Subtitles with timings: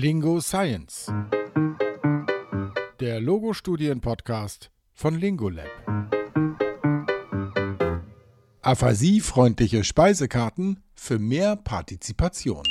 [0.00, 1.12] Lingo Science.
[3.00, 5.66] Der Logo-Studien-Podcast von Lingolab.
[8.62, 12.62] Aphasie-freundliche Speisekarten für mehr Partizipation.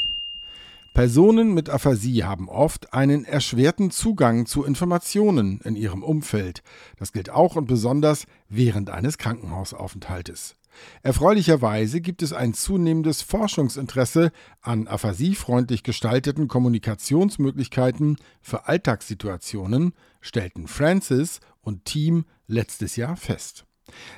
[0.94, 6.64] Personen mit Aphasie haben oft einen erschwerten Zugang zu Informationen in ihrem Umfeld.
[6.96, 10.56] Das gilt auch und besonders während eines Krankenhausaufenthaltes.
[11.04, 14.32] Erfreulicherweise gibt es ein zunehmendes Forschungsinteresse
[14.62, 23.66] an aphasiefreundlich gestalteten Kommunikationsmöglichkeiten für Alltagssituationen, stellten Francis und Team letztes Jahr fest.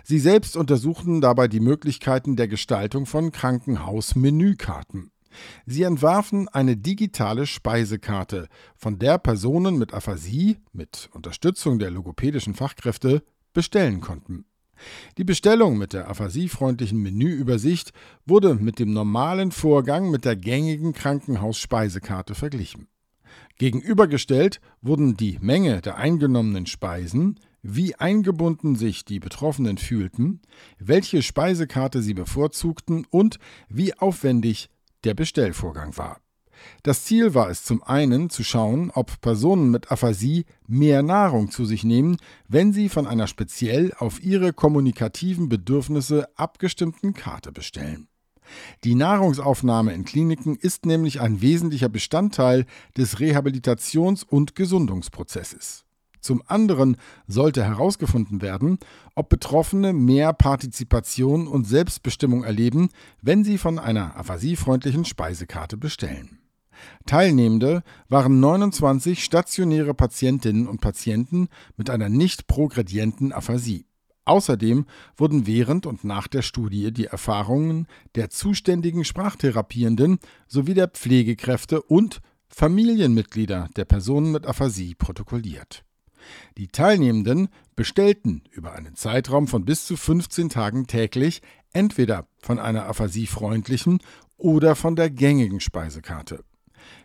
[0.04, 5.12] Sie selbst untersuchten dabei die Möglichkeiten der Gestaltung von Krankenhausmenükarten.
[5.66, 13.24] Sie entwarfen eine digitale Speisekarte, von der Personen mit Aphasie mit Unterstützung der logopädischen Fachkräfte
[13.54, 14.46] bestellen konnten.
[15.18, 17.92] Die Bestellung mit der aphasiefreundlichen Menüübersicht
[18.26, 22.88] wurde mit dem normalen Vorgang mit der gängigen Krankenhausspeisekarte verglichen.
[23.58, 30.42] Gegenübergestellt wurden die Menge der eingenommenen Speisen, wie eingebunden sich die Betroffenen fühlten,
[30.80, 34.70] welche Speisekarte sie bevorzugten und wie aufwendig
[35.04, 36.22] der Bestellvorgang war.
[36.84, 41.66] Das Ziel war es zum einen zu schauen, ob Personen mit Aphasie mehr Nahrung zu
[41.66, 48.08] sich nehmen, wenn sie von einer speziell auf ihre kommunikativen Bedürfnisse abgestimmten Karte bestellen.
[48.84, 52.66] Die Nahrungsaufnahme in Kliniken ist nämlich ein wesentlicher Bestandteil
[52.98, 55.86] des Rehabilitations- und Gesundungsprozesses.
[56.22, 58.78] Zum anderen sollte herausgefunden werden,
[59.16, 62.90] ob Betroffene mehr Partizipation und Selbstbestimmung erleben,
[63.22, 66.40] wenn sie von einer aphasiefreundlichen Speisekarte bestellen.
[67.06, 73.86] Teilnehmende waren 29 stationäre Patientinnen und Patienten mit einer nicht progredienten Aphasie.
[74.26, 74.86] Außerdem
[75.18, 82.22] wurden während und nach der Studie die Erfahrungen der zuständigen Sprachtherapierenden sowie der Pflegekräfte und
[82.48, 85.84] Familienmitglieder der Personen mit Aphasie protokolliert.
[86.58, 91.42] Die Teilnehmenden bestellten über einen Zeitraum von bis zu 15 Tagen täglich
[91.74, 94.00] entweder von einer aphasiefreundlichen
[94.38, 96.44] oder von der gängigen Speisekarte.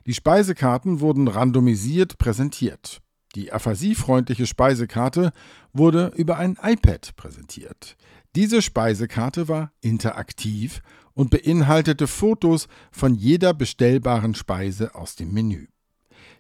[0.07, 3.01] Die Speisekarten wurden randomisiert präsentiert.
[3.35, 5.33] Die aphasiefreundliche Speisekarte
[5.73, 7.97] wurde über ein iPad präsentiert.
[8.37, 10.83] Diese Speisekarte war interaktiv
[11.15, 15.67] und beinhaltete Fotos von jeder bestellbaren Speise aus dem Menü.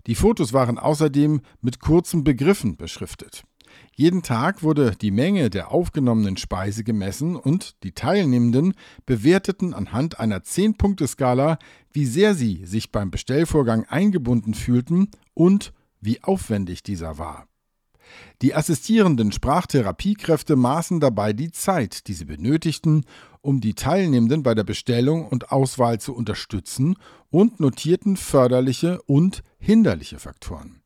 [0.06, 3.44] Die Fotos waren außerdem mit kurzen Begriffen beschriftet.
[3.94, 8.74] Jeden Tag wurde die Menge der aufgenommenen Speise gemessen und die Teilnehmenden
[9.06, 11.58] bewerteten anhand einer 10-Punkte-Skala,
[11.92, 17.46] wie sehr sie sich beim Bestellvorgang eingebunden fühlten und wie aufwendig dieser war.
[18.42, 23.04] Die assistierenden Sprachtherapiekräfte maßen dabei die Zeit, die sie benötigten,
[23.40, 26.96] um die Teilnehmenden bei der Bestellung und Auswahl zu unterstützen
[27.30, 30.83] und notierten förderliche und hinderliche Faktoren.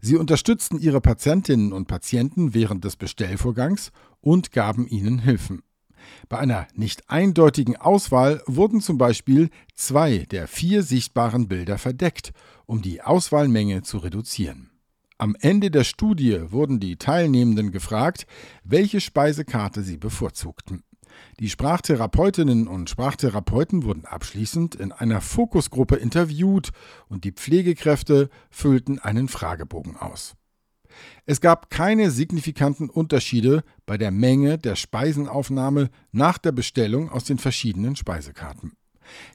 [0.00, 5.62] Sie unterstützten ihre Patientinnen und Patienten während des Bestellvorgangs und gaben ihnen Hilfen.
[6.28, 12.32] Bei einer nicht eindeutigen Auswahl wurden zum Beispiel zwei der vier sichtbaren Bilder verdeckt,
[12.66, 14.70] um die Auswahlmenge zu reduzieren.
[15.18, 18.26] Am Ende der Studie wurden die Teilnehmenden gefragt,
[18.64, 20.82] welche Speisekarte sie bevorzugten.
[21.40, 26.70] Die Sprachtherapeutinnen und Sprachtherapeuten wurden abschließend in einer Fokusgruppe interviewt
[27.08, 30.34] und die Pflegekräfte füllten einen Fragebogen aus.
[31.24, 37.38] Es gab keine signifikanten Unterschiede bei der Menge der Speisenaufnahme nach der Bestellung aus den
[37.38, 38.72] verschiedenen Speisekarten.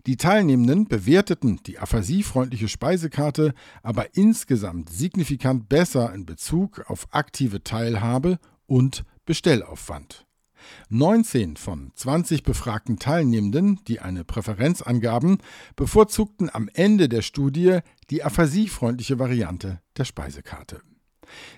[0.05, 8.39] Die Teilnehmenden bewerteten die aphasiefreundliche Speisekarte aber insgesamt signifikant besser in Bezug auf aktive Teilhabe
[8.65, 10.26] und Bestellaufwand.
[10.90, 15.38] 19 von 20 befragten Teilnehmenden, die eine Präferenz angaben,
[15.75, 17.79] bevorzugten am Ende der Studie
[18.09, 20.81] die aphasiefreundliche Variante der Speisekarte.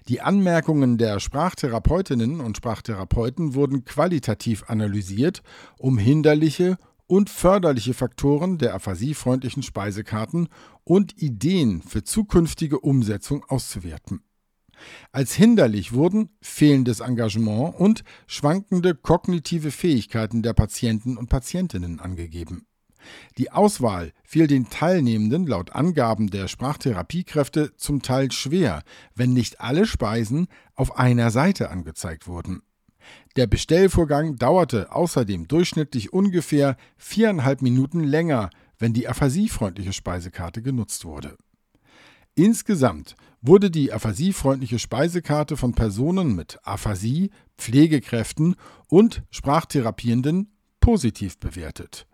[0.08, 5.44] Die Anmerkungen der Sprachtherapeutinnen und Sprachtherapeuten wurden qualitativ analysiert,
[5.78, 6.78] um hinderliche
[7.08, 10.50] und förderliche Faktoren der aphasiefreundlichen Speisekarten
[10.84, 14.22] und Ideen für zukünftige Umsetzung auszuwerten.
[15.12, 22.66] Als hinderlich wurden fehlendes Engagement und schwankende kognitive Fähigkeiten der Patienten und Patientinnen angegeben.
[23.38, 28.84] Die Auswahl fiel den Teilnehmenden laut Angaben der Sprachtherapiekräfte zum Teil schwer,
[29.16, 32.62] wenn nicht alle Speisen auf einer Seite angezeigt wurden.
[33.36, 41.38] Der Bestellvorgang dauerte außerdem durchschnittlich ungefähr viereinhalb Minuten länger, wenn die aphasiefreundliche Speisekarte genutzt wurde.
[42.40, 48.56] Insgesamt wurde die aphasiefreundliche Speisekarte von Personen mit Aphasie, Pflegekräften
[48.88, 50.50] und Sprachtherapierenden
[50.80, 52.08] positiv bewertet.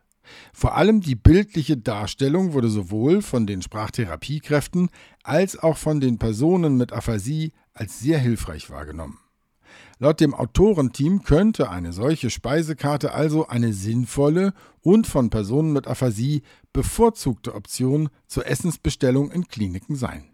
[0.51, 4.89] Vor allem die bildliche Darstellung wurde sowohl von den Sprachtherapiekräften
[5.21, 9.19] als auch von den Personen mit Aphasie als sehr hilfreich wahrgenommen.
[9.99, 16.43] Laut dem Autorenteam könnte eine solche Speisekarte also eine sinnvolle und von Personen mit Aphasie
[16.73, 20.29] bevorzugte Option zur Essensbestellung in Kliniken sein.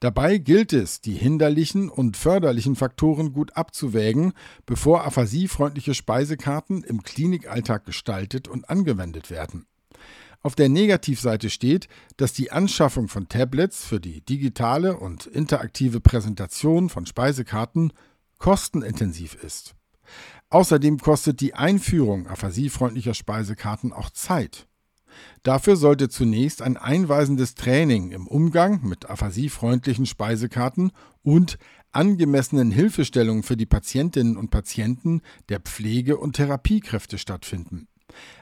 [0.00, 4.32] Dabei gilt es, die hinderlichen und förderlichen Faktoren gut abzuwägen,
[4.66, 9.66] bevor aphasiefreundliche Speisekarten im Klinikalltag gestaltet und angewendet werden.
[10.42, 11.88] Auf der Negativseite steht,
[12.18, 17.94] dass die Anschaffung von Tablets für die digitale und interaktive Präsentation von Speisekarten
[18.38, 19.74] kostenintensiv ist.
[20.50, 24.68] Außerdem kostet die Einführung aphasiefreundlicher Speisekarten auch Zeit.
[25.42, 30.92] Dafür sollte zunächst ein einweisendes Training im Umgang mit aphasiefreundlichen Speisekarten
[31.22, 31.58] und
[31.92, 37.86] angemessenen Hilfestellungen für die Patientinnen und Patienten der Pflege- und Therapiekräfte stattfinden.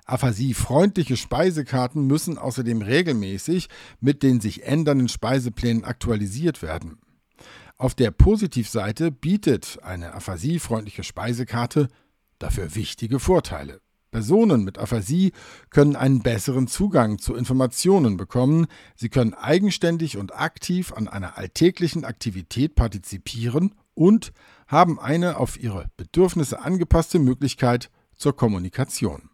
[0.04, 3.68] Aphasiefreundliche Speisekarten müssen außerdem regelmäßig
[4.00, 7.01] mit den sich ändernden Speiseplänen aktualisiert werden.
[7.82, 11.88] Auf der Positivseite bietet eine aphasiefreundliche Speisekarte
[12.38, 13.80] dafür wichtige Vorteile.
[14.12, 15.32] Personen mit Aphasie
[15.68, 22.04] können einen besseren Zugang zu Informationen bekommen, sie können eigenständig und aktiv an einer alltäglichen
[22.04, 24.32] Aktivität partizipieren und
[24.68, 29.28] haben eine auf ihre Bedürfnisse angepasste Möglichkeit zur Kommunikation.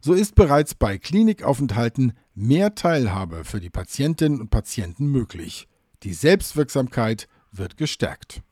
[0.00, 5.68] So ist bereits bei Klinikaufenthalten mehr Teilhabe für die Patientinnen und Patienten möglich.
[6.02, 8.42] Die Selbstwirksamkeit wird gestärkt.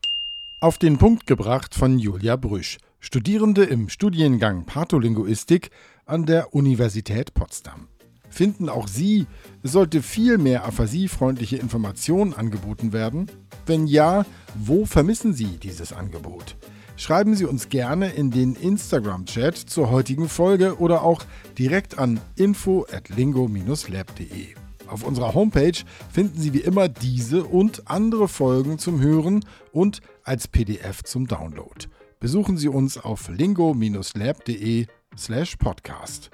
[0.59, 2.77] Auf den Punkt gebracht von Julia Brüsch.
[2.99, 5.69] Studierende im Studiengang Patholinguistik
[6.05, 7.87] an der Universität Potsdam.
[8.29, 9.25] Finden auch Sie,
[9.63, 13.31] sollte viel mehr aphasiefreundliche Informationen angeboten werden?
[13.65, 16.57] Wenn ja, wo vermissen Sie dieses Angebot?
[16.97, 21.21] Schreiben Sie uns gerne in den Instagram-Chat zur heutigen Folge oder auch
[21.57, 24.66] direkt an info@lingo-lab.de.
[24.89, 25.77] Auf unserer Homepage
[26.11, 31.87] finden Sie wie immer diese und andere Folgen zum Hören und als PDF zum Download
[32.19, 34.87] besuchen Sie uns auf lingo-lab.de
[35.17, 36.31] slash podcast.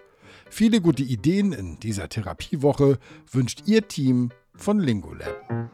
[0.49, 2.99] Viele gute Ideen in dieser Therapiewoche
[3.31, 5.71] wünscht Ihr Team von Lingolab.